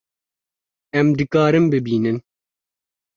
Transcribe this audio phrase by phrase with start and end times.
[1.01, 2.17] Em dikarin bibînin